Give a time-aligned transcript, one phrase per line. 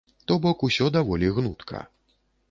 [0.29, 1.83] То бок, усё даволі гнутка.